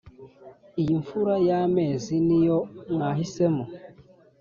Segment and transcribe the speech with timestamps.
[0.81, 2.57] iyi mfura y’amezi ni yo
[2.93, 3.63] mwahisemo